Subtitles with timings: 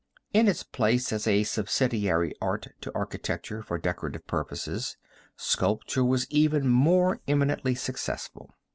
[0.33, 4.97] In its place as a subsidiary art to architecture for decorative purposes,
[5.35, 8.49] sculpture was even more eminently successful.